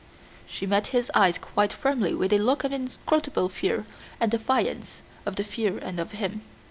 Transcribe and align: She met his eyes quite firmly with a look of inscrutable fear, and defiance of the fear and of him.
She 0.47 0.65
met 0.65 0.87
his 0.87 1.11
eyes 1.13 1.37
quite 1.37 1.71
firmly 1.71 2.15
with 2.15 2.33
a 2.33 2.39
look 2.39 2.63
of 2.63 2.71
inscrutable 2.73 3.49
fear, 3.49 3.85
and 4.19 4.31
defiance 4.31 5.03
of 5.27 5.35
the 5.35 5.43
fear 5.43 5.77
and 5.77 5.99
of 5.99 6.13
him. 6.13 6.41